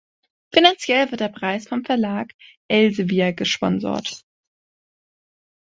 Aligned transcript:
Finanziell 0.51 1.11
wird 1.11 1.21
der 1.21 1.27
Preis 1.29 1.67
vom 1.67 1.85
Verlag 1.85 2.33
Elsevier 2.67 3.33
gesponsert. 3.33 4.25